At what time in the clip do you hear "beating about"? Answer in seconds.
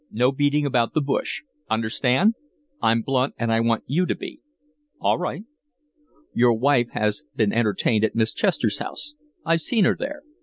0.31-0.95